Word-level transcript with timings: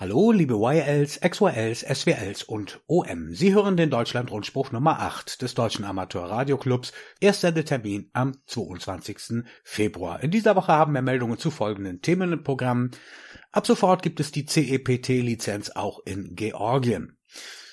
Hallo, 0.00 0.30
liebe 0.30 0.54
YLs, 0.54 1.18
XYLs, 1.18 1.80
SWLs 1.80 2.44
und 2.44 2.80
OM. 2.86 3.34
Sie 3.34 3.52
hören 3.52 3.76
den 3.76 3.90
Deutschlandrundspruch 3.90 4.70
Nummer 4.70 5.00
8 5.00 5.42
des 5.42 5.54
Deutschen 5.54 5.84
Amateurradioclubs. 5.84 6.92
Erster 7.18 7.52
Termin 7.64 8.08
am 8.12 8.36
22. 8.46 9.42
Februar. 9.64 10.22
In 10.22 10.30
dieser 10.30 10.54
Woche 10.54 10.70
haben 10.70 10.92
wir 10.92 11.02
Meldungen 11.02 11.36
zu 11.36 11.50
folgenden 11.50 12.00
Themen 12.00 12.32
im 12.32 12.44
Programm. 12.44 12.92
Ab 13.50 13.66
sofort 13.66 14.04
gibt 14.04 14.20
es 14.20 14.30
die 14.30 14.46
CEPT-Lizenz 14.46 15.70
auch 15.70 15.98
in 16.04 16.36
Georgien. 16.36 17.18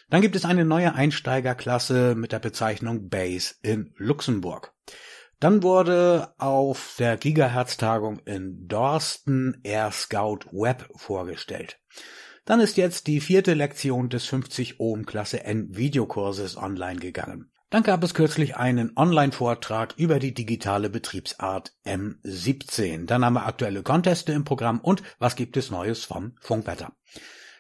Dann 0.10 0.24
gibt 0.24 0.36
es 0.36 0.46
eine 0.46 0.66
neue 0.66 0.96
Einsteigerklasse 0.96 2.16
mit 2.16 2.32
der 2.32 2.40
Bezeichnung 2.40 3.08
Base 3.08 3.54
in 3.62 3.94
Luxemburg. 3.98 4.74
Dann 5.40 5.64
wurde 5.64 6.34
auf 6.38 6.96
der 6.98 7.18
Gigahertz-Tagung 7.18 8.20
in 8.26 8.68
Dorsten 8.68 9.60
Air 9.64 9.92
Scout 9.92 10.40
Web 10.52 10.90
vorgestellt. 10.96 11.80
Dann 12.46 12.60
ist 12.60 12.78
jetzt 12.78 13.08
die 13.08 13.20
vierte 13.22 13.54
Lektion 13.54 14.10
des 14.10 14.26
50 14.26 14.80
Ohm 14.80 15.06
Klasse 15.06 15.44
N 15.44 15.76
Videokurses 15.76 16.58
online 16.58 17.00
gegangen. 17.00 17.52
Dann 17.72 17.84
gab 17.84 18.04
es 18.04 18.14
kürzlich 18.14 18.56
einen 18.56 18.96
Online-Vortrag 18.96 19.96
über 19.98 20.20
die 20.20 20.34
digitale 20.34 20.90
Betriebsart 20.90 21.74
M17. 21.84 23.06
Dann 23.06 23.26
haben 23.26 23.34
wir 23.34 23.48
aktuelle 23.48 23.84
Conteste 23.84 24.32
im 24.32 24.46
Programm 24.46 24.80
und 24.80 25.02
was 25.20 25.36
gibt 25.36 25.58
es 25.58 25.72
Neues 25.72 26.06
vom 26.06 26.38
Funkwetter. 26.40 26.94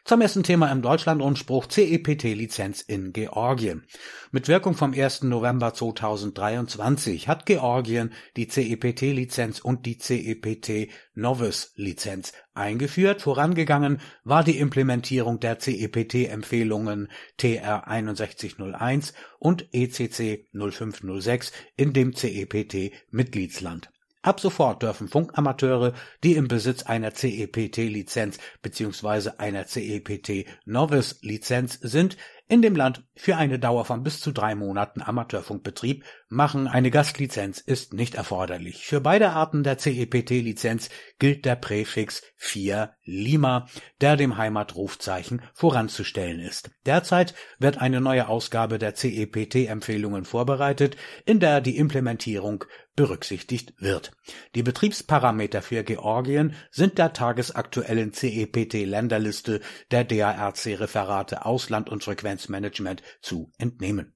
Zum 0.07 0.21
ersten 0.21 0.43
Thema 0.43 0.71
im 0.71 0.83
Deutschlandrundspruch 0.83 1.65
CEPT-Lizenz 1.65 2.81
in 2.81 3.11
Georgien. 3.11 3.87
Mit 4.29 4.47
Wirkung 4.47 4.75
vom 4.75 4.93
1. 4.93 5.23
November 5.23 5.73
2023 5.73 7.27
hat 7.27 7.47
Georgien 7.47 8.13
die 8.37 8.47
CEPT-Lizenz 8.47 9.61
und 9.61 9.87
die 9.87 9.97
CEPT 9.97 10.91
Novice-Lizenz 11.15 12.33
eingeführt. 12.53 13.23
Vorangegangen 13.23 13.99
war 14.23 14.43
die 14.43 14.59
Implementierung 14.59 15.39
der 15.39 15.57
CEPT-Empfehlungen 15.57 17.07
TR 17.37 17.83
6101 17.87 19.11
und 19.39 19.69
ECC 19.73 20.45
0506 20.53 21.51
in 21.77 21.93
dem 21.93 22.13
CEPT-Mitgliedsland. 22.13 23.89
Ab 24.25 24.39
sofort 24.39 24.81
dürfen 24.81 25.07
Funkamateure, 25.07 25.93
die 26.23 26.33
im 26.33 26.47
Besitz 26.47 26.81
einer 26.81 27.13
CEPT-Lizenz 27.13 28.39
bzw. 28.63 29.33
einer 29.37 29.67
CEPT-Novice-Lizenz 29.67 31.77
sind, 31.79 32.17
in 32.47 32.63
dem 32.63 32.75
Land 32.75 33.03
für 33.15 33.37
eine 33.37 33.59
Dauer 33.59 33.85
von 33.85 34.03
bis 34.03 34.21
zu 34.21 34.31
drei 34.31 34.55
Monaten 34.55 35.01
Amateurfunkbetrieb 35.01 36.03
machen. 36.29 36.67
Eine 36.67 36.91
Gastlizenz 36.91 37.59
ist 37.59 37.93
nicht 37.93 38.15
erforderlich. 38.15 38.85
Für 38.85 39.01
beide 39.01 39.31
Arten 39.31 39.63
der 39.63 39.77
CEPT-Lizenz 39.77 40.89
gilt 41.17 41.45
der 41.45 41.55
Präfix 41.55 42.21
4 42.37 42.93
Lima, 43.03 43.67
der 44.01 44.15
dem 44.15 44.37
Heimatrufzeichen 44.37 45.41
voranzustellen 45.53 46.39
ist. 46.39 46.69
Derzeit 46.85 47.33
wird 47.57 47.79
eine 47.79 48.01
neue 48.01 48.27
Ausgabe 48.27 48.77
der 48.77 48.93
CEPT-Empfehlungen 48.93 50.25
vorbereitet, 50.25 50.97
in 51.25 51.39
der 51.39 51.61
die 51.61 51.77
Implementierung 51.77 52.65
berücksichtigt 52.95 53.73
wird. 53.77 54.11
Die 54.55 54.63
Betriebsparameter 54.63 55.61
für 55.61 55.83
Georgien 55.83 56.55
sind 56.71 56.97
der 56.97 57.13
tagesaktuellen 57.13 58.13
CEPT-Länderliste 58.13 59.61
der 59.91 60.03
DARC-Referate 60.05 61.45
Ausland 61.45 61.89
und 61.89 62.03
Frequenz 62.03 62.49
Management 62.49 63.03
zu 63.21 63.51
entnehmen. 63.57 64.15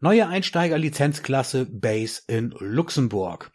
Neue 0.00 0.26
Einsteigerlizenzklasse 0.28 1.66
Base 1.66 2.22
in 2.26 2.54
Luxemburg. 2.58 3.50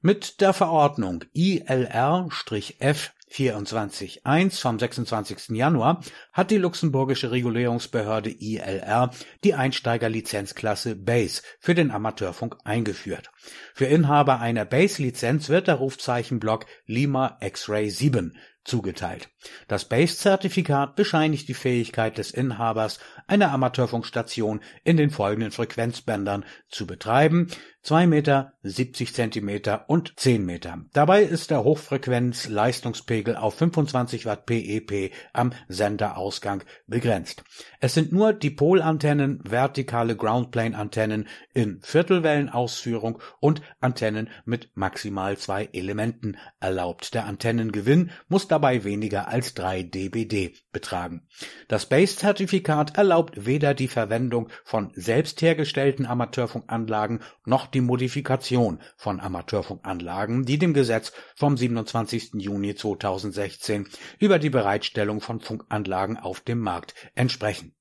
Mit 0.00 0.40
der 0.40 0.52
Verordnung 0.52 1.24
ILR-F 1.32 3.12
24.1 3.30 4.60
vom 4.60 4.78
26. 4.78 5.50
Januar 5.50 6.02
hat 6.32 6.50
die 6.50 6.56
luxemburgische 6.56 7.30
Regulierungsbehörde 7.30 8.30
ILR 8.30 9.10
die 9.44 9.54
Einsteigerlizenzklasse 9.54 10.96
Base 10.96 11.42
für 11.60 11.74
den 11.74 11.90
Amateurfunk 11.90 12.56
eingeführt. 12.64 13.30
Für 13.74 13.86
Inhaber 13.86 14.40
einer 14.40 14.64
Base-Lizenz 14.64 15.48
wird 15.48 15.68
der 15.68 15.76
Rufzeichenblock 15.76 16.66
Lima 16.86 17.38
X-Ray 17.40 17.90
7 17.90 18.36
zugeteilt. 18.68 19.30
Das 19.66 19.86
Base-Zertifikat 19.86 20.94
bescheinigt 20.94 21.48
die 21.48 21.54
Fähigkeit 21.54 22.18
des 22.18 22.30
Inhabers, 22.30 22.98
eine 23.26 23.50
Amateurfunkstation 23.50 24.60
in 24.84 24.96
den 24.96 25.10
folgenden 25.10 25.50
Frequenzbändern 25.50 26.44
zu 26.68 26.86
betreiben, 26.86 27.48
2 27.82 28.06
Meter, 28.06 28.52
70 28.62 29.14
Zentimeter 29.14 29.88
und 29.88 30.12
10 30.16 30.44
Meter. 30.44 30.84
Dabei 30.92 31.22
ist 31.22 31.50
der 31.50 31.64
Hochfrequenz-Leistungspegel 31.64 33.36
auf 33.36 33.54
25 33.54 34.26
Watt 34.26 34.46
PEP 34.46 35.12
am 35.32 35.52
Senderausgang 35.68 36.64
begrenzt. 36.86 37.44
Es 37.80 37.94
sind 37.94 38.12
nur 38.12 38.32
Dipolantennen, 38.32 39.40
vertikale 39.44 40.16
Groundplane-Antennen 40.16 41.28
in 41.54 41.80
Viertelwellenausführung 41.82 43.20
und 43.40 43.62
Antennen 43.80 44.28
mit 44.44 44.70
maximal 44.74 45.36
zwei 45.38 45.68
Elementen 45.72 46.36
erlaubt. 46.60 47.14
Der 47.14 47.26
Antennengewinn 47.26 48.10
muss 48.28 48.48
dabei 48.48 48.84
weniger 48.84 49.28
als 49.28 49.54
3 49.54 49.84
dBd 49.84 50.54
betragen. 50.78 51.26
Das 51.66 51.86
Base-Zertifikat 51.86 52.96
erlaubt 52.96 53.46
weder 53.46 53.74
die 53.74 53.88
Verwendung 53.88 54.48
von 54.64 54.92
selbst 54.94 55.42
hergestellten 55.42 56.06
Amateurfunkanlagen 56.06 57.20
noch 57.44 57.66
die 57.66 57.80
Modifikation 57.80 58.78
von 58.96 59.18
Amateurfunkanlagen, 59.18 60.44
die 60.44 60.56
dem 60.56 60.74
Gesetz 60.74 61.12
vom 61.34 61.56
27. 61.56 62.34
Juni 62.34 62.76
2016 62.76 63.88
über 64.20 64.38
die 64.38 64.50
Bereitstellung 64.50 65.20
von 65.20 65.40
Funkanlagen 65.40 66.16
auf 66.16 66.40
dem 66.42 66.60
Markt 66.60 66.94
entsprechen 67.16 67.74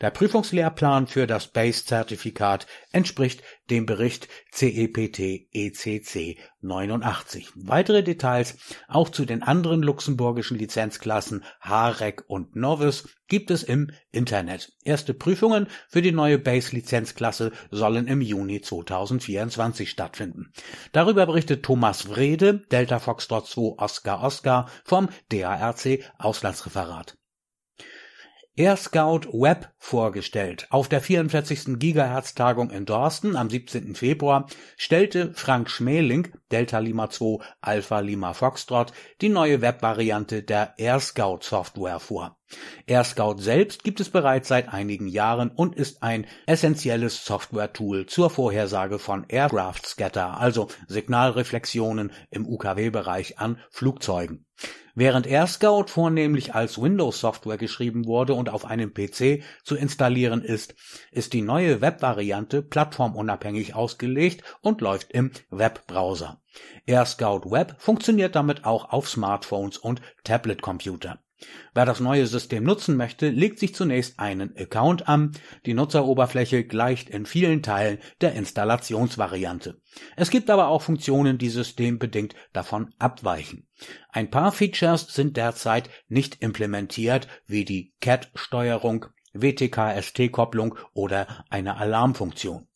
der 0.00 0.10
Prüfungslehrplan 0.10 1.06
für 1.06 1.26
das 1.26 1.48
BASE-Zertifikat 1.48 2.66
entspricht 2.92 3.42
dem 3.70 3.86
Bericht 3.86 4.28
CEPT 4.52 5.48
ECC 5.52 6.38
89. 6.60 7.48
Weitere 7.54 8.02
Details 8.02 8.56
auch 8.88 9.08
zu 9.08 9.24
den 9.24 9.42
anderen 9.42 9.82
luxemburgischen 9.82 10.58
Lizenzklassen 10.58 11.44
HAREC 11.60 12.24
und 12.26 12.56
Novice 12.56 13.08
gibt 13.26 13.50
es 13.50 13.62
im 13.62 13.90
Internet. 14.12 14.72
Erste 14.84 15.14
Prüfungen 15.14 15.66
für 15.88 16.02
die 16.02 16.12
neue 16.12 16.38
BASE-Lizenzklasse 16.38 17.52
sollen 17.70 18.06
im 18.06 18.20
Juni 18.20 18.60
2024 18.60 19.88
stattfinden. 19.88 20.52
Darüber 20.92 21.26
berichtet 21.26 21.64
Thomas 21.64 22.10
Wrede, 22.10 22.62
Delta 22.70 22.98
Foxtrot 22.98 23.46
2 23.46 23.78
Oscar 23.78 24.22
Oscar 24.22 24.68
vom 24.84 25.08
DARC 25.30 26.00
Auslandsreferat. 26.18 27.16
AirScout 28.56 29.32
Web 29.32 29.72
vorgestellt. 29.78 30.68
Auf 30.70 30.88
der 30.88 31.00
44. 31.00 31.76
Gigahertz-Tagung 31.80 32.70
in 32.70 32.84
Dorsten 32.84 33.34
am 33.34 33.50
17. 33.50 33.96
Februar 33.96 34.46
stellte 34.76 35.34
Frank 35.34 35.68
Schmeling, 35.68 36.32
Delta 36.52 36.78
Lima 36.78 37.10
2 37.10 37.44
Alpha 37.60 37.98
Lima 37.98 38.32
Foxtrot, 38.32 38.92
die 39.20 39.28
neue 39.28 39.60
Web-Variante 39.60 40.44
der 40.44 40.74
AirScout 40.78 41.40
Software 41.40 41.98
vor. 41.98 42.38
AirScout 42.86 43.38
selbst 43.38 43.84
gibt 43.84 44.00
es 44.00 44.10
bereits 44.10 44.48
seit 44.48 44.72
einigen 44.72 45.06
Jahren 45.06 45.50
und 45.50 45.76
ist 45.76 46.02
ein 46.02 46.26
essentielles 46.46 47.24
Software-Tool 47.24 48.06
zur 48.06 48.30
Vorhersage 48.30 48.98
von 48.98 49.24
Aircraft 49.28 49.86
Scatter, 49.86 50.38
also 50.38 50.68
Signalreflexionen 50.88 52.12
im 52.30 52.46
UKW-Bereich 52.46 53.38
an 53.38 53.58
Flugzeugen. 53.70 54.44
Während 54.96 55.26
AirScout 55.26 55.86
vornehmlich 55.88 56.54
als 56.54 56.80
Windows-Software 56.80 57.56
geschrieben 57.56 58.06
wurde 58.06 58.34
und 58.34 58.48
auf 58.48 58.64
einem 58.64 58.94
PC 58.94 59.42
zu 59.64 59.74
installieren 59.74 60.40
ist, 60.40 60.76
ist 61.10 61.32
die 61.32 61.42
neue 61.42 61.80
Web-Variante 61.80 62.62
plattformunabhängig 62.62 63.74
ausgelegt 63.74 64.44
und 64.60 64.80
läuft 64.80 65.10
im 65.10 65.32
Webbrowser. 65.50 66.40
AirScout 66.86 67.50
Web 67.50 67.74
funktioniert 67.78 68.36
damit 68.36 68.64
auch 68.64 68.92
auf 68.92 69.08
Smartphones 69.08 69.78
und 69.78 70.00
Tablet-Computer. 70.22 71.18
Wer 71.74 71.84
das 71.84 72.00
neue 72.00 72.26
System 72.26 72.62
nutzen 72.62 72.96
möchte, 72.96 73.28
legt 73.28 73.58
sich 73.58 73.74
zunächst 73.74 74.20
einen 74.20 74.56
Account 74.56 75.08
an. 75.08 75.32
Die 75.66 75.74
Nutzeroberfläche 75.74 76.64
gleicht 76.64 77.10
in 77.10 77.26
vielen 77.26 77.62
Teilen 77.62 77.98
der 78.20 78.34
Installationsvariante. 78.34 79.80
Es 80.16 80.30
gibt 80.30 80.50
aber 80.50 80.68
auch 80.68 80.82
Funktionen, 80.82 81.36
die 81.38 81.48
systembedingt 81.48 82.34
davon 82.52 82.94
abweichen. 82.98 83.66
Ein 84.10 84.30
paar 84.30 84.52
Features 84.52 85.12
sind 85.12 85.36
derzeit 85.36 85.90
nicht 86.08 86.40
implementiert, 86.42 87.26
wie 87.46 87.64
die 87.64 87.92
CAT-Steuerung, 88.00 89.06
WTK-ST-Kopplung 89.32 90.76
oder 90.92 91.44
eine 91.50 91.76
Alarmfunktion. 91.76 92.68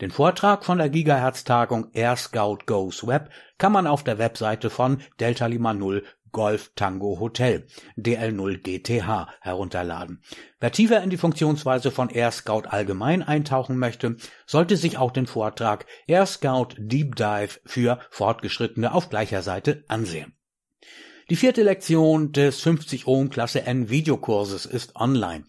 Den 0.00 0.10
Vortrag 0.10 0.64
von 0.64 0.78
der 0.78 0.90
Gigahertz-Tagung 0.90 1.90
Air 1.92 2.16
Scout 2.16 2.58
Goes 2.66 3.06
Web 3.06 3.30
kann 3.58 3.72
man 3.72 3.86
auf 3.86 4.04
der 4.04 4.18
Webseite 4.18 4.68
von 4.70 5.02
Delta 5.18 5.46
Lima 5.46 5.72
0 5.72 6.04
Golf 6.36 6.72
Tango 6.76 7.18
Hotel 7.18 7.66
DL0 7.96 8.58
GTH 8.58 9.26
herunterladen. 9.40 10.20
Wer 10.60 10.70
tiefer 10.70 11.02
in 11.02 11.08
die 11.08 11.16
Funktionsweise 11.16 11.90
von 11.90 12.10
Air 12.10 12.30
Scout 12.30 12.64
allgemein 12.68 13.22
eintauchen 13.22 13.78
möchte, 13.78 14.16
sollte 14.44 14.76
sich 14.76 14.98
auch 14.98 15.12
den 15.12 15.26
Vortrag 15.26 15.86
Air 16.06 16.26
Scout 16.26 16.74
Deep 16.76 17.16
Dive 17.16 17.58
für 17.64 18.00
Fortgeschrittene 18.10 18.92
auf 18.92 19.08
gleicher 19.08 19.40
Seite 19.40 19.84
ansehen. 19.88 20.35
Die 21.28 21.34
vierte 21.34 21.64
Lektion 21.64 22.30
des 22.30 22.60
50 22.60 23.08
Ohm 23.08 23.30
Klasse 23.30 23.66
N 23.66 23.90
Videokurses 23.90 24.64
ist 24.64 24.94
online. 24.94 25.42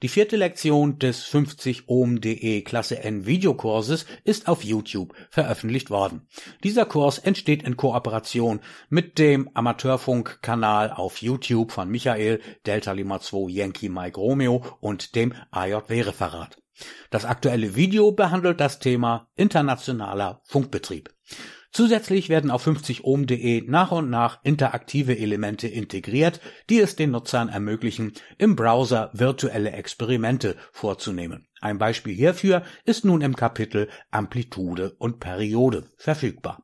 Die 0.00 0.08
vierte 0.08 0.36
Lektion 0.36 1.00
des 1.00 1.24
50 1.24 1.88
Ohm.de 1.88 2.62
Klasse 2.62 3.02
N 3.02 3.26
Videokurses 3.26 4.06
ist 4.22 4.46
auf 4.46 4.62
YouTube 4.62 5.12
veröffentlicht 5.30 5.90
worden. 5.90 6.28
Dieser 6.62 6.86
Kurs 6.86 7.18
entsteht 7.18 7.64
in 7.64 7.76
Kooperation 7.76 8.60
mit 8.90 9.18
dem 9.18 9.50
Amateurfunkkanal 9.54 10.92
auf 10.92 11.20
YouTube 11.20 11.72
von 11.72 11.88
Michael 11.90 12.40
Delta 12.64 12.92
Lima 12.92 13.18
2 13.18 13.50
Yankee 13.50 13.88
Mike 13.88 14.20
Romeo 14.20 14.62
und 14.78 15.16
dem 15.16 15.34
AJW 15.50 16.02
Referat. 16.02 16.58
Das 17.10 17.24
aktuelle 17.24 17.74
Video 17.74 18.12
behandelt 18.12 18.60
das 18.60 18.78
Thema 18.78 19.26
internationaler 19.34 20.40
Funkbetrieb. 20.44 21.10
Zusätzlich 21.74 22.28
werden 22.28 22.52
auf 22.52 22.64
50ohm.de 22.68 23.64
nach 23.66 23.90
und 23.90 24.08
nach 24.08 24.38
interaktive 24.44 25.18
Elemente 25.18 25.66
integriert, 25.66 26.40
die 26.70 26.78
es 26.78 26.94
den 26.94 27.10
Nutzern 27.10 27.48
ermöglichen, 27.48 28.12
im 28.38 28.54
Browser 28.54 29.10
virtuelle 29.12 29.72
Experimente 29.72 30.54
vorzunehmen. 30.70 31.48
Ein 31.60 31.78
Beispiel 31.78 32.14
hierfür 32.14 32.62
ist 32.84 33.04
nun 33.04 33.22
im 33.22 33.34
Kapitel 33.34 33.88
Amplitude 34.12 34.94
und 34.98 35.18
Periode 35.18 35.90
verfügbar. 35.96 36.62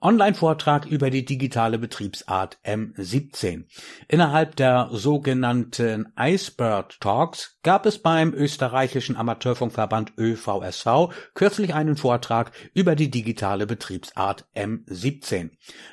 Online-Vortrag 0.00 0.84
über 0.84 1.08
die 1.10 1.24
digitale 1.24 1.78
Betriebsart 1.78 2.58
M17. 2.64 3.64
Innerhalb 4.08 4.54
der 4.56 4.90
sogenannten 4.92 6.12
Icebird 6.18 7.00
Talks 7.00 7.58
gab 7.62 7.86
es 7.86 7.98
beim 7.98 8.34
österreichischen 8.34 9.16
Amateurfunkverband 9.16 10.12
ÖVSV 10.18 11.08
kürzlich 11.34 11.74
einen 11.74 11.96
Vortrag 11.96 12.52
über 12.74 12.94
die 12.94 13.10
digitale 13.10 13.66
Betriebsart 13.66 14.46
M17. 14.54 15.50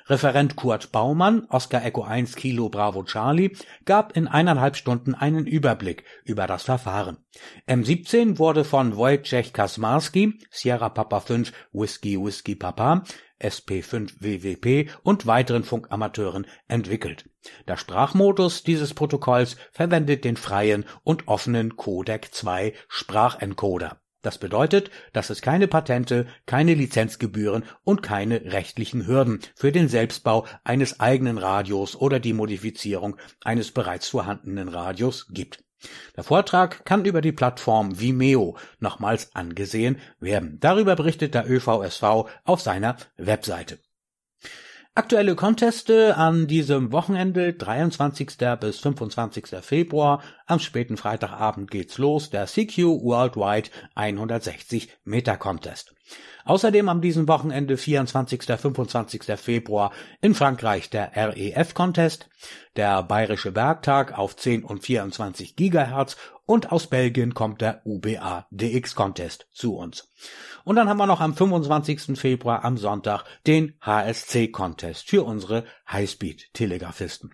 Referent 0.08 0.58
Kurt 0.58 0.92
Baumann, 0.92 1.48
Oscar 1.50 1.86
Echo 1.86 2.04
1 2.04 2.36
Kilo 2.36 2.68
Bravo 2.70 3.04
Charlie, 3.04 3.56
gab 3.86 4.18
in 4.18 4.28
eineinhalb 4.28 4.76
Stunden 4.76 5.16
einen 5.16 5.48
Überblick 5.48 6.04
über 6.26 6.46
das 6.46 6.64
Verfahren. 6.64 7.18
M17 7.68 8.38
wurde 8.38 8.66
von 8.66 8.98
Wojciech 8.98 9.54
Kasmarski, 9.54 10.40
Sierra 10.52 10.90
Papa 10.90 11.22
5 11.22 11.52
Whiskey 11.72 12.22
Whiskey 12.22 12.56
Papa, 12.56 13.04
SP5WWP 13.44 14.90
und 15.04 15.28
weiteren 15.28 15.64
Funkamateuren 15.64 16.48
entwickelt. 16.68 17.30
Der 17.68 17.78
Sprachmodus 17.78 18.64
dieses 18.64 18.94
Protokolls 18.94 19.58
verwendet 19.72 20.24
den 20.24 20.38
freien 20.38 20.86
und 21.04 21.28
offenen 21.28 21.76
Codec 21.76 22.34
2 22.34 22.74
Sprachencoder. 22.88 24.00
Das 24.24 24.38
bedeutet, 24.38 24.90
dass 25.12 25.30
es 25.30 25.42
keine 25.42 25.68
Patente, 25.68 26.28
keine 26.46 26.74
Lizenzgebühren 26.74 27.66
und 27.84 28.02
keine 28.02 28.54
rechtlichen 28.54 29.06
Hürden 29.06 29.42
für 29.54 29.74
den 29.74 29.90
Selbstbau 29.90 30.48
eines 30.64 31.02
eigenen 31.02 31.38
Radios 31.38 31.98
oder 31.98 32.22
die 32.22 32.32
Modifizierung 32.32 33.18
eines 33.44 33.72
bereits 33.72 34.08
vorhandenen 34.08 34.70
Radios 34.70 35.28
gibt. 35.30 35.66
Der 36.16 36.24
Vortrag 36.24 36.86
kann 36.86 37.06
über 37.06 37.22
die 37.22 37.32
Plattform 37.32 38.00
Vimeo 38.00 38.58
nochmals 38.80 39.36
angesehen 39.36 40.00
werden. 40.20 40.60
Darüber 40.60 40.96
berichtet 40.96 41.34
der 41.34 41.50
ÖVSV 41.50 42.04
auf 42.44 42.62
seiner 42.62 42.98
Webseite. 43.18 43.80
Aktuelle 44.96 45.34
Conteste 45.34 46.18
an 46.18 46.46
diesem 46.46 46.92
Wochenende, 46.92 47.54
23. 47.54 48.38
bis 48.60 48.78
25. 48.78 49.48
Februar. 49.62 50.22
Am 50.46 50.60
späten 50.60 50.98
Freitagabend 50.98 51.72
geht's 51.72 51.98
los, 51.98 52.30
der 52.30 52.46
CQ 52.46 53.02
Worldwide 53.02 53.72
160 53.96 54.90
Meter 55.04 55.36
Contest. 55.38 55.96
Außerdem 56.46 56.90
am 56.90 57.02
diesem 57.02 57.28
Wochenende 57.28 57.76
24. 57.76 58.44
25. 58.44 59.24
Februar 59.36 59.92
in 60.22 60.36
Frankreich 60.36 60.92
der 60.92 61.12
REF 61.16 61.74
Contest, 61.74 62.30
der 62.76 63.02
Bayerische 63.02 63.52
Bergtag 63.52 64.16
auf 64.16 64.36
10 64.36 64.64
und 64.64 64.84
24 64.84 65.56
Gigahertz 65.56 66.18
und 66.54 66.72
aus 66.72 66.86
Belgien 66.86 67.34
kommt 67.34 67.62
der 67.62 67.82
UBA 67.84 68.46
DX 68.52 68.94
Contest 68.94 69.48
zu 69.54 69.76
uns. 69.76 70.14
Und 70.64 70.76
dann 70.76 70.88
haben 70.88 71.00
wir 71.00 71.08
noch 71.08 71.20
am 71.20 71.34
25. 71.34 72.16
Februar 72.16 72.64
am 72.64 72.78
Sonntag 72.78 73.24
den 73.48 73.74
HSC 73.82 74.50
Contest 74.50 75.10
für 75.10 75.24
unsere 75.24 75.64
Highspeed 75.92 76.54
Telegraphisten. 76.54 77.32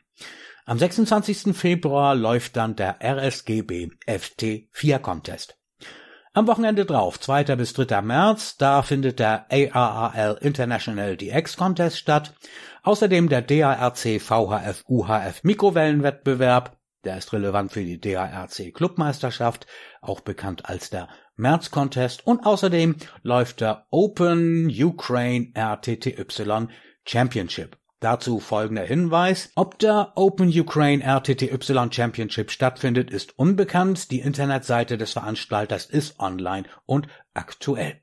Am 0.66 0.80
26. 0.80 1.54
Februar 1.54 2.16
läuft 2.16 2.56
dann 2.56 2.78
der 2.78 3.04
RSGB 3.04 3.90
FT4 4.08 5.00
Contest. 5.00 5.58
Am 6.32 6.48
Wochenende 6.48 6.86
drauf, 6.86 7.20
2. 7.20 7.44
bis 7.58 7.74
3. 7.74 8.02
März, 8.02 8.56
da 8.56 8.84
findet 8.84 9.20
der 9.20 9.48
ARRL 9.52 10.38
International 10.40 11.18
DX 11.18 11.58
Contest 11.58 11.98
statt. 11.98 12.36
Außerdem 12.84 13.28
der 13.28 13.42
DARC 13.42 14.22
VHF 14.22 14.86
UHF 14.88 15.44
Mikrowellenwettbewerb. 15.44 16.79
Der 17.06 17.18
ist 17.18 17.32
relevant 17.32 17.72
für 17.72 17.84
die 17.84 18.00
DARC 18.00 18.74
Clubmeisterschaft, 18.74 19.68
auch 20.02 20.20
bekannt 20.20 20.66
als 20.66 20.90
der 20.90 21.08
März 21.36 21.72
Contest. 21.72 22.28
Und 22.28 22.46
außerdem 22.46 22.98
läuft 23.24 23.62
der 23.62 23.88
Open 23.90 24.68
Ukraine 24.70 25.52
RTTY 25.54 26.26
Championship. 27.06 27.78
Dazu 28.02 28.40
folgender 28.40 28.84
Hinweis. 28.84 29.52
Ob 29.56 29.80
der 29.80 30.14
Open 30.16 30.50
Ukraine 30.50 31.04
RTTY 31.04 31.58
Championship 31.92 32.52
stattfindet, 32.52 33.12
ist 33.12 33.38
unbekannt. 33.38 34.12
Die 34.12 34.20
Internetseite 34.20 34.98
des 34.98 35.14
Veranstalters 35.14 35.86
ist 35.86 36.20
online 36.20 36.68
und 36.86 37.08
aktuell. 37.34 38.02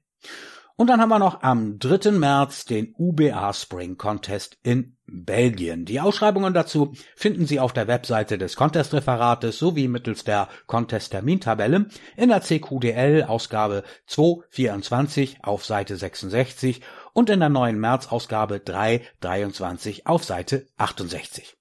Und 0.78 0.88
dann 0.88 1.00
haben 1.00 1.08
wir 1.08 1.18
noch 1.18 1.42
am 1.42 1.78
3. 1.78 2.10
März 2.10 2.66
den 2.66 2.94
UBA 2.98 3.54
Spring 3.54 3.96
Contest 3.96 4.58
in 4.62 4.98
Belgien. 5.06 5.86
Die 5.86 6.00
Ausschreibungen 6.00 6.52
dazu 6.52 6.92
finden 7.14 7.46
Sie 7.46 7.60
auf 7.60 7.72
der 7.72 7.88
Webseite 7.88 8.36
des 8.36 8.56
Contest-Referates 8.56 9.58
sowie 9.58 9.88
mittels 9.88 10.24
der 10.24 10.48
Contest-Termintabelle 10.66 11.86
in 12.18 12.28
der 12.28 12.42
CQDL 12.42 13.24
Ausgabe 13.24 13.84
224 14.06 15.38
auf 15.44 15.64
Seite 15.64 15.96
66 15.96 16.82
und 17.14 17.30
in 17.30 17.40
der 17.40 17.48
neuen 17.48 17.80
März-Ausgabe 17.80 18.60
323 18.60 20.06
auf 20.06 20.24
Seite 20.24 20.66
68. 20.76 21.56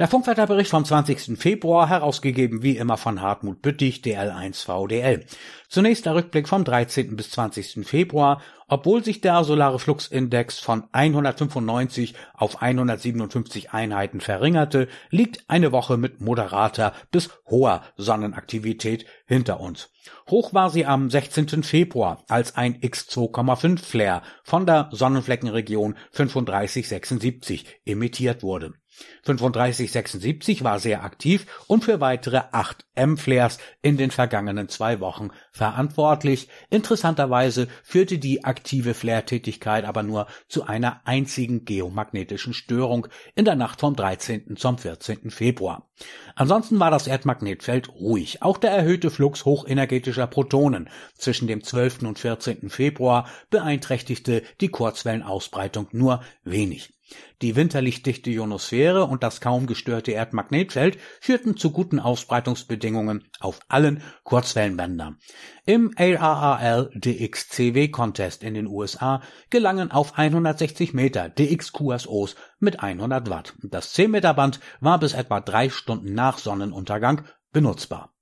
Der 0.00 0.08
Funkwetterbericht 0.08 0.70
vom 0.70 0.82
20. 0.82 1.38
Februar, 1.38 1.86
herausgegeben 1.90 2.62
wie 2.62 2.78
immer 2.78 2.96
von 2.96 3.20
Hartmut 3.20 3.60
Büttig, 3.60 4.00
DL1 4.02 4.64
VDL. 4.64 5.26
Zunächst 5.68 6.06
der 6.06 6.14
Rückblick 6.14 6.48
vom 6.48 6.64
13. 6.64 7.16
bis 7.16 7.28
20. 7.32 7.86
Februar. 7.86 8.40
Obwohl 8.66 9.04
sich 9.04 9.20
der 9.20 9.44
solare 9.44 9.78
Fluxindex 9.78 10.58
von 10.58 10.84
195 10.92 12.14
auf 12.32 12.62
157 12.62 13.72
Einheiten 13.72 14.22
verringerte, 14.22 14.88
liegt 15.10 15.44
eine 15.48 15.70
Woche 15.70 15.98
mit 15.98 16.22
moderater 16.22 16.94
bis 17.10 17.28
hoher 17.44 17.82
Sonnenaktivität 17.98 19.04
hinter 19.26 19.60
uns. 19.60 19.90
Hoch 20.30 20.54
war 20.54 20.70
sie 20.70 20.86
am 20.86 21.10
16. 21.10 21.62
Februar, 21.62 22.24
als 22.26 22.56
ein 22.56 22.80
X2,5 22.80 23.84
Flare 23.84 24.22
von 24.44 24.64
der 24.64 24.88
Sonnenfleckenregion 24.92 25.94
3576 26.14 27.82
emittiert 27.84 28.42
wurde. 28.42 28.79
3576 29.24 30.64
war 30.64 30.78
sehr 30.78 31.04
aktiv 31.04 31.46
und 31.66 31.84
für 31.84 32.00
weitere 32.00 32.42
8 32.52 32.84
M-Flares 32.94 33.58
in 33.82 33.96
den 33.96 34.10
vergangenen 34.10 34.68
zwei 34.68 35.00
Wochen 35.00 35.30
verantwortlich. 35.52 36.48
Interessanterweise 36.70 37.68
führte 37.82 38.18
die 38.18 38.44
aktive 38.44 38.94
Flare-Tätigkeit 38.94 39.84
aber 39.84 40.02
nur 40.02 40.26
zu 40.48 40.64
einer 40.64 41.00
einzigen 41.04 41.64
geomagnetischen 41.64 42.54
Störung 42.54 43.06
in 43.34 43.44
der 43.44 43.56
Nacht 43.56 43.80
vom 43.80 43.96
13. 43.96 44.56
zum 44.56 44.78
14. 44.78 45.30
Februar. 45.30 45.90
Ansonsten 46.34 46.80
war 46.80 46.90
das 46.90 47.06
Erdmagnetfeld 47.06 47.90
ruhig. 47.90 48.42
Auch 48.42 48.58
der 48.58 48.70
erhöhte 48.70 49.10
Flux 49.10 49.44
hochenergetischer 49.44 50.26
Protonen 50.26 50.88
zwischen 51.14 51.46
dem 51.46 51.62
12. 51.62 52.02
und 52.02 52.18
14. 52.18 52.70
Februar 52.70 53.28
beeinträchtigte 53.50 54.42
die 54.60 54.68
Kurzwellenausbreitung 54.68 55.88
nur 55.92 56.22
wenig. 56.44 56.94
Die 57.42 57.56
winterlichtdichte 57.56 58.30
Ionosphäre 58.30 59.04
und 59.04 59.22
das 59.22 59.40
kaum 59.40 59.66
gestörte 59.66 60.12
Erdmagnetfeld 60.12 60.98
führten 61.20 61.56
zu 61.56 61.70
guten 61.70 61.98
Ausbreitungsbedingungen 61.98 63.24
auf 63.40 63.60
allen 63.68 64.02
Kurzwellenbändern. 64.24 65.18
Im 65.64 65.92
ARRL 65.96 66.90
DXCW 66.94 67.88
Contest 67.88 68.42
in 68.42 68.54
den 68.54 68.66
USA 68.66 69.22
gelangen 69.48 69.90
auf 69.90 70.18
160 70.18 70.94
Meter 70.94 71.28
DX-QSOs 71.28 72.36
mit 72.58 72.80
100 72.80 73.30
Watt. 73.30 73.54
Das 73.62 73.92
10 73.92 74.10
Meter 74.10 74.34
Band 74.34 74.60
war 74.80 74.98
bis 74.98 75.14
etwa 75.14 75.40
drei 75.40 75.70
Stunden 75.70 76.14
nach 76.14 76.38
Sonnenuntergang 76.38 77.24
benutzbar. 77.52 78.12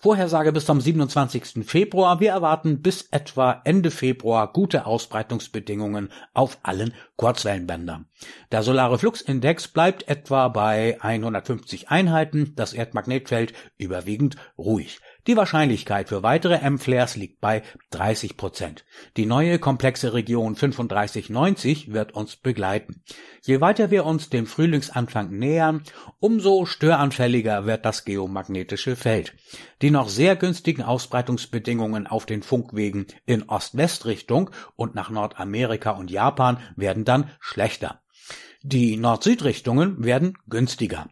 Vorhersage 0.00 0.52
bis 0.52 0.64
zum 0.64 0.80
27. 0.80 1.66
Februar. 1.66 2.20
Wir 2.20 2.30
erwarten 2.30 2.82
bis 2.82 3.08
etwa 3.10 3.60
Ende 3.64 3.90
Februar 3.90 4.52
gute 4.52 4.86
Ausbreitungsbedingungen 4.86 6.12
auf 6.34 6.58
allen 6.62 6.94
Kurzwellenbändern. 7.16 8.06
Der 8.52 8.62
solare 8.62 9.00
Fluxindex 9.00 9.66
bleibt 9.66 10.06
etwa 10.06 10.46
bei 10.46 10.98
150 11.00 11.88
Einheiten, 11.88 12.52
das 12.54 12.74
Erdmagnetfeld 12.74 13.54
überwiegend 13.76 14.36
ruhig. 14.56 15.00
Die 15.28 15.36
Wahrscheinlichkeit 15.36 16.08
für 16.08 16.22
weitere 16.22 16.54
M-Flares 16.54 17.14
liegt 17.14 17.42
bei 17.42 17.62
30 17.90 18.38
Prozent. 18.38 18.86
Die 19.18 19.26
neue 19.26 19.58
komplexe 19.58 20.14
Region 20.14 20.54
3590 20.54 21.92
wird 21.92 22.12
uns 22.12 22.36
begleiten. 22.36 23.02
Je 23.42 23.60
weiter 23.60 23.90
wir 23.90 24.06
uns 24.06 24.30
dem 24.30 24.46
Frühlingsanfang 24.46 25.28
nähern, 25.28 25.82
umso 26.18 26.64
störanfälliger 26.64 27.66
wird 27.66 27.84
das 27.84 28.06
geomagnetische 28.06 28.96
Feld. 28.96 29.34
Die 29.82 29.90
noch 29.90 30.08
sehr 30.08 30.34
günstigen 30.34 30.82
Ausbreitungsbedingungen 30.82 32.06
auf 32.06 32.24
den 32.24 32.42
Funkwegen 32.42 33.06
in 33.26 33.42
Ost-West-Richtung 33.50 34.48
und 34.76 34.94
nach 34.94 35.10
Nordamerika 35.10 35.90
und 35.90 36.10
Japan 36.10 36.56
werden 36.74 37.04
dann 37.04 37.28
schlechter. 37.38 38.00
Die 38.62 38.96
Nord-Süd-Richtungen 38.96 40.02
werden 40.02 40.38
günstiger. 40.48 41.10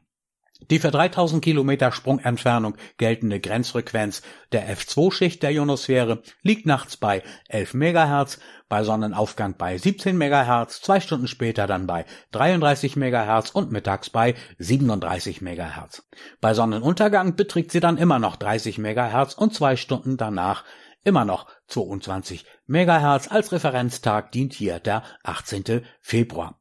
Die 0.71 0.79
für 0.79 0.91
3000 0.91 1.45
Kilometer 1.45 1.93
Sprungentfernung 1.93 2.77
geltende 2.97 3.41
Grenzfrequenz 3.41 4.23
der 4.53 4.75
F2-Schicht 4.75 5.43
der 5.43 5.51
Ionosphäre 5.51 6.23
liegt 6.43 6.65
nachts 6.65 6.97
bei 6.97 7.23
11 7.49 7.75
MHz, 7.75 8.39
bei 8.69 8.83
Sonnenaufgang 8.83 9.57
bei 9.59 9.77
17 9.77 10.17
MHz, 10.17 10.81
zwei 10.81 11.01
Stunden 11.01 11.29
später 11.29 11.67
dann 11.67 11.87
bei 11.87 12.07
33 12.33 12.97
MHz 12.97 13.51
und 13.51 13.71
mittags 13.71 14.09
bei 14.09 14.35
37 14.59 15.43
MHz. 15.43 16.09
Bei 16.41 16.55
Sonnenuntergang 16.55 17.37
beträgt 17.37 17.71
sie 17.71 17.81
dann 17.81 17.99
immer 17.99 18.19
noch 18.19 18.37
30 18.37 18.79
MHz 18.79 19.35
und 19.35 19.55
zwei 19.55 19.77
Stunden 19.77 20.17
danach 20.17 20.65
immer 21.05 21.25
noch 21.25 21.47
22 21.69 22.47
MHz. 22.67 23.29
Als 23.29 23.53
Referenztag 23.53 24.33
dient 24.33 24.55
hier 24.55 24.81
der 24.81 25.03
18. 25.23 25.85
Februar. 26.01 26.59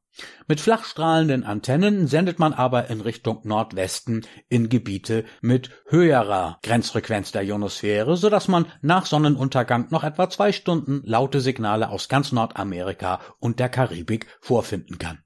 Mit 0.47 0.61
flachstrahlenden 0.61 1.43
Antennen 1.43 2.07
sendet 2.07 2.39
man 2.39 2.53
aber 2.53 2.89
in 2.89 3.01
Richtung 3.01 3.41
Nordwesten 3.43 4.25
in 4.47 4.69
Gebiete 4.69 5.25
mit 5.41 5.71
höherer 5.87 6.59
Grenzfrequenz 6.63 7.31
der 7.31 7.43
Ionosphäre, 7.43 8.15
so 8.15 8.29
dass 8.29 8.47
man 8.47 8.67
nach 8.81 9.05
Sonnenuntergang 9.05 9.87
noch 9.89 10.03
etwa 10.03 10.29
zwei 10.29 10.51
Stunden 10.51 11.01
laute 11.03 11.41
Signale 11.41 11.89
aus 11.89 12.07
ganz 12.07 12.31
Nordamerika 12.31 13.19
und 13.39 13.59
der 13.59 13.69
Karibik 13.69 14.27
vorfinden 14.39 14.97
kann. 14.99 15.24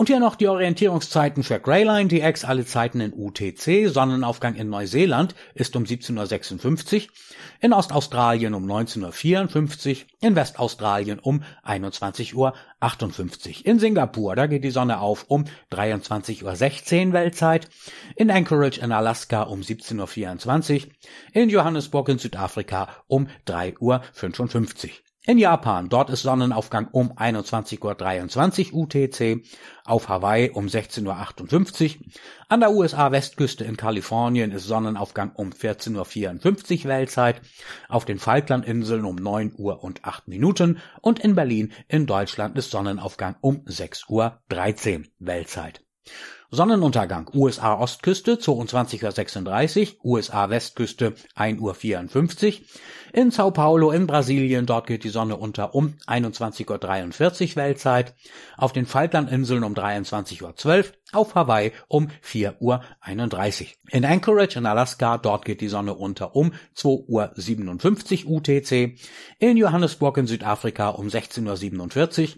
Und 0.00 0.06
hier 0.06 0.18
noch 0.18 0.36
die 0.36 0.48
Orientierungszeiten 0.48 1.42
für 1.42 1.60
Greyline 1.60 2.08
DX, 2.08 2.46
alle 2.46 2.64
Zeiten 2.64 3.02
in 3.02 3.12
UTC. 3.12 3.86
Sonnenaufgang 3.92 4.54
in 4.54 4.70
Neuseeland 4.70 5.34
ist 5.52 5.76
um 5.76 5.84
17.56 5.84 7.02
Uhr, 7.02 7.08
in 7.60 7.74
Ostaustralien 7.74 8.54
um 8.54 8.64
19.54 8.64 9.90
Uhr, 9.90 9.96
in 10.22 10.36
Westaustralien 10.36 11.18
um 11.18 11.42
21.58 11.66 12.34
Uhr. 12.34 12.54
In 13.66 13.78
Singapur, 13.78 14.36
da 14.36 14.46
geht 14.46 14.64
die 14.64 14.70
Sonne 14.70 15.00
auf 15.00 15.26
um 15.28 15.44
23.16 15.70 17.08
Uhr 17.08 17.12
Weltzeit, 17.12 17.68
in 18.16 18.30
Anchorage 18.30 18.80
in 18.80 18.92
Alaska 18.92 19.42
um 19.42 19.60
17.24 19.60 20.86
Uhr, 20.86 20.92
in 21.34 21.50
Johannesburg 21.50 22.08
in 22.08 22.18
Südafrika 22.18 22.88
um 23.06 23.28
3.55 23.46 23.80
Uhr. 23.80 24.00
In 25.26 25.36
Japan, 25.36 25.90
dort 25.90 26.08
ist 26.08 26.22
Sonnenaufgang 26.22 26.88
um 26.92 27.12
21.23 27.12 28.72
Uhr 28.72 28.84
UTC, 28.84 29.44
auf 29.84 30.08
Hawaii 30.08 30.48
um 30.48 30.66
16.58 30.66 31.98
Uhr, 31.98 32.04
an 32.48 32.60
der 32.60 32.72
USA-Westküste 32.72 33.64
in 33.64 33.76
Kalifornien 33.76 34.50
ist 34.50 34.64
Sonnenaufgang 34.64 35.32
um 35.34 35.50
14.54 35.50 36.84
Uhr 36.84 36.88
Weltzeit, 36.88 37.42
auf 37.90 38.06
den 38.06 38.18
Falklandinseln 38.18 39.04
um 39.04 39.16
9 39.16 39.52
Uhr 39.58 39.84
und 39.84 40.06
8 40.06 40.26
Minuten. 40.26 40.78
Und 41.02 41.18
in 41.18 41.34
Berlin 41.34 41.74
in 41.86 42.06
Deutschland 42.06 42.56
ist 42.56 42.70
Sonnenaufgang 42.70 43.36
um 43.42 43.56
6.13 43.66 44.08
Uhr 44.08 45.04
Weltzeit. 45.18 45.84
Sonnenuntergang 46.52 47.30
USA 47.32 47.74
Ostküste 47.74 48.32
22.36 48.34 49.98
Uhr, 50.02 50.14
USA 50.16 50.50
Westküste 50.50 51.14
1.54 51.36 51.60
Uhr. 51.60 52.66
In 53.12 53.30
Sao 53.30 53.52
Paulo 53.52 53.92
in 53.92 54.08
Brasilien, 54.08 54.66
dort 54.66 54.88
geht 54.88 55.04
die 55.04 55.10
Sonne 55.10 55.36
unter 55.36 55.76
um 55.76 55.94
21.43 56.08 57.50
Uhr 57.50 57.56
Weltzeit. 57.56 58.14
Auf 58.56 58.72
den 58.72 58.86
Falklandinseln 58.86 59.62
um 59.62 59.74
23.12 59.74 60.42
Uhr 60.42 60.84
auf 61.12 61.34
Hawaii 61.34 61.72
um 61.88 62.08
4.31 62.24 62.60
Uhr. 62.60 62.80
In 63.90 64.04
Anchorage 64.04 64.58
in 64.58 64.66
Alaska, 64.66 65.18
dort 65.18 65.44
geht 65.44 65.60
die 65.60 65.68
Sonne 65.68 65.94
unter 65.94 66.36
um 66.36 66.52
2.57 66.76 68.26
Uhr 68.26 68.36
UTC. 68.36 68.96
In 69.38 69.56
Johannesburg 69.56 70.18
in 70.18 70.26
Südafrika 70.26 70.90
um 70.90 71.08
16.47 71.08 72.22
Uhr. 72.22 72.28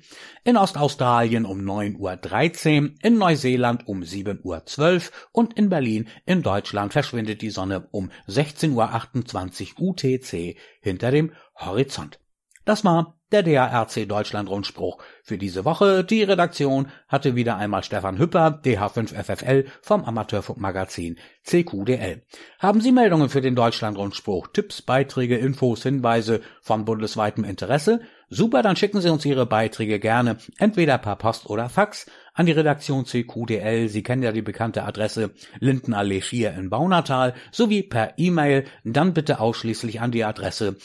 In 0.45 0.57
Ostaustralien 0.57 1.45
um 1.45 1.61
9.13 1.61 2.83
Uhr. 2.83 2.91
In 3.03 3.19
Neuseeland 3.19 3.87
um 3.89 4.02
7.12 4.03 4.43
Uhr. 4.45 5.03
Und 5.33 5.55
in 5.55 5.69
Berlin 5.69 6.09
in 6.27 6.43
Deutschland 6.43 6.93
verschwindet 6.93 7.43
die 7.43 7.51
Sonne 7.51 7.89
um 7.91 8.11
16.28 8.29 9.79
Uhr 9.79 9.91
UTC 9.91 10.57
hinter 10.81 11.11
dem 11.11 11.33
Horizont. 11.57 12.19
Das 12.65 12.85
war 12.85 13.19
der 13.33 13.43
DARC 13.43 14.09
Deutschland 14.09 14.49
Rundspruch 14.49 15.03
für 15.23 15.39
diese 15.39 15.65
Woche. 15.65 16.05
Die 16.05 16.23
Redaktion 16.23 16.89
hatte 17.09 17.37
wieder 17.37 17.57
einmal 17.57 17.85
Stefan 17.85 18.19
Hüpper, 18.19 18.61
DH5FFL 18.65 19.67
vom 19.81 20.05
Amateurfunkmagazin 20.05 21.19
CQDL. 21.45 22.23
Haben 22.59 22.81
Sie 22.81 22.93
Meldungen 22.93 23.29
für 23.29 23.41
den 23.41 23.55
Deutschland 23.55 23.97
Rundspruch, 23.97 24.49
Tipps, 24.49 24.83
Beiträge, 24.83 25.37
Infos, 25.37 25.83
Hinweise 25.83 26.41
von 26.61 26.85
bundesweitem 26.85 27.45
Interesse? 27.45 28.01
Super, 28.29 28.63
dann 28.63 28.77
schicken 28.77 29.01
Sie 29.01 29.11
uns 29.11 29.25
Ihre 29.25 29.45
Beiträge 29.45 30.01
gerne 30.01 30.39
entweder 30.59 30.99
per 30.99 31.17
Post 31.17 31.51
oder 31.51 31.69
Fax 31.69 32.07
an 32.33 32.47
die 32.47 32.53
Redaktion 32.53 33.05
CQDL. 33.05 33.89
Sie 33.89 34.03
kennen 34.03 34.23
ja 34.23 34.33
die 34.33 34.41
bekannte 34.41 34.85
Adresse 34.85 35.33
Lindenallee 35.61 36.23
4 36.23 36.55
in 36.55 36.71
Baunatal 36.71 37.35
sowie 37.51 37.83
per 37.83 38.15
E-Mail 38.17 38.65
dann 38.85 39.13
bitte 39.13 39.39
ausschließlich 39.39 40.01
an 40.01 40.13
die 40.13 40.25
Adresse 40.25 40.77